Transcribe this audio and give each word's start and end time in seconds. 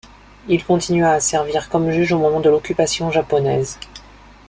Il 0.47 0.65
continua 0.65 1.11
à 1.11 1.19
servir 1.19 1.69
comme 1.69 1.91
juge 1.91 2.11
au 2.11 2.17
moment 2.17 2.39
de 2.39 2.49
l'occupation 2.49 3.11
japonaise. 3.11 3.77